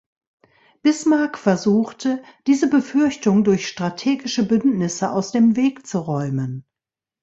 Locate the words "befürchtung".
2.71-3.43